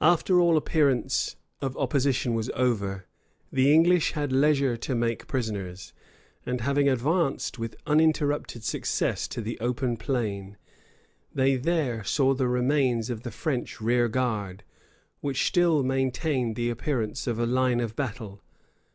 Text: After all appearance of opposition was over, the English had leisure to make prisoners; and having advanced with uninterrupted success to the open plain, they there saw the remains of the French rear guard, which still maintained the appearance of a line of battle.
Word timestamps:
After 0.00 0.40
all 0.40 0.56
appearance 0.56 1.36
of 1.60 1.76
opposition 1.76 2.32
was 2.32 2.48
over, 2.54 3.06
the 3.52 3.70
English 3.74 4.12
had 4.12 4.32
leisure 4.32 4.74
to 4.78 4.94
make 4.94 5.26
prisoners; 5.26 5.92
and 6.46 6.62
having 6.62 6.88
advanced 6.88 7.58
with 7.58 7.76
uninterrupted 7.86 8.64
success 8.64 9.28
to 9.28 9.42
the 9.42 9.60
open 9.60 9.98
plain, 9.98 10.56
they 11.34 11.56
there 11.56 12.02
saw 12.04 12.32
the 12.32 12.48
remains 12.48 13.10
of 13.10 13.22
the 13.22 13.30
French 13.30 13.82
rear 13.82 14.08
guard, 14.08 14.64
which 15.20 15.46
still 15.46 15.82
maintained 15.82 16.56
the 16.56 16.70
appearance 16.70 17.26
of 17.26 17.38
a 17.38 17.44
line 17.44 17.80
of 17.80 17.94
battle. 17.94 18.42